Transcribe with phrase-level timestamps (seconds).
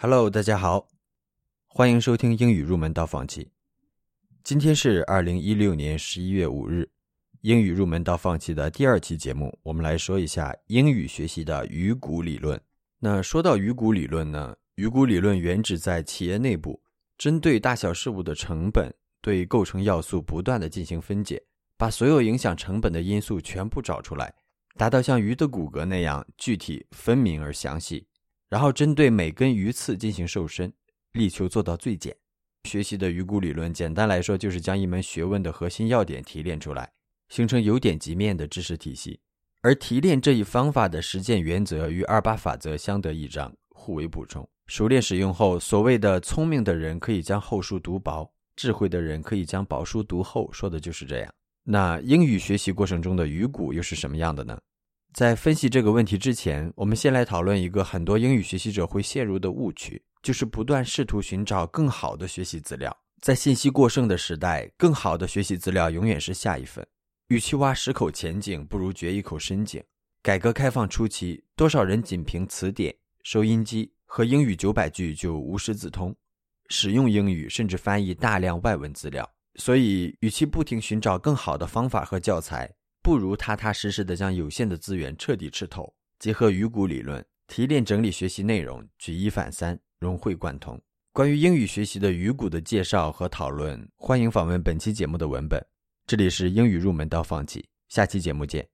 [0.00, 0.86] Hello，大家好，
[1.66, 3.50] 欢迎收听英语入门到放弃。
[4.44, 6.88] 今天是二零一六年十一月五日，
[7.40, 12.60] 英语入门到放弃的第二期节目，我们来说一下英语学习的鱼骨理论。
[13.00, 16.80] 那说到鱼骨理论呢，鱼骨理论原指在企业内部，
[17.16, 21.42] 针对大小事物的成本，对构成要素不断的进行分解，
[21.76, 24.32] 把所有影响成本的因素全部找出来。
[24.76, 28.06] 达到像鱼的骨骼那样具体分明而详细，
[28.48, 30.72] 然后针对每根鱼刺进行瘦身，
[31.12, 32.16] 力求做到最简。
[32.64, 36.90] 学习的鱼骨理论，简单来说就是将一门学问的核心要点提炼出来，
[37.28, 39.20] 形成由点及面的知识体系。
[39.62, 44.48] 而提炼这一方法的实践原则与二八法则相得益彰，互为补充。
[44.66, 51.34] 熟练使用后，所谓的聪明的人可以将厚书读薄，智慧的人可以将薄书读厚，说的就是这样。
[51.64, 54.58] 那英语学习过程中的鱼骨又是什么样的呢？
[55.12, 62.96] 在分析这个问题之前，我们先来讨论一个很多英语学习者会陷入的误区，就是不断试图寻找更好的学习资料。
[63.20, 66.86] 在信息过剩的时代，更好的学习资料永远是下一份。
[67.28, 69.82] 与其挖十口浅井，不如掘一口深井。
[70.22, 76.14] 改革开放初期，多少人仅凭词典、收音机和英语九百句就无师自通，
[76.68, 79.28] 使用英语甚至翻译大量外文资料。
[79.56, 82.72] 所以，与其不停寻找更好的方法和教材，
[83.08, 90.78] 不如踏踏实实的将有限的资源彻底吃透，结合鱼骨理论提炼整理学习内容，举一反三，融会贯通。
[91.10, 95.58] 关于英语学习的鱼骨的介绍和讨论，欢迎访问本期节目的文本。
[96.06, 98.68] 这里是英语入门到放弃，下期节目见。